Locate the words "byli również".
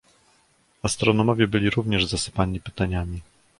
1.47-2.05